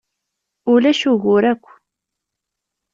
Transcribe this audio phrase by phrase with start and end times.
[0.71, 1.65] Ulac ugur akk.